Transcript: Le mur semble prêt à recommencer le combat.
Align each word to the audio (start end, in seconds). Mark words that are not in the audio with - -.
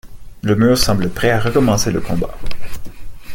Le 0.41 0.55
mur 0.55 0.79
semble 0.79 1.11
prêt 1.11 1.29
à 1.29 1.39
recommencer 1.39 1.91
le 1.91 2.01
combat. 2.01 2.35